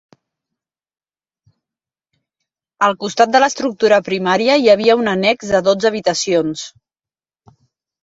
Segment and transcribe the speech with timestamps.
[2.89, 6.69] Al costat de l'estructura primària hi havia un annex de dotze habitacions.